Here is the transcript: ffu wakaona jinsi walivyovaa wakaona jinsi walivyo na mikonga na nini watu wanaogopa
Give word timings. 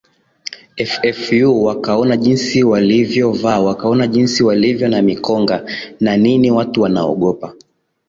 ffu 1.13 1.63
wakaona 1.65 2.17
jinsi 2.17 2.63
walivyovaa 2.63 3.59
wakaona 3.59 4.07
jinsi 4.07 4.43
walivyo 4.43 4.87
na 4.87 5.01
mikonga 5.01 5.65
na 5.99 6.17
nini 6.17 6.51
watu 6.51 6.81
wanaogopa 6.81 7.53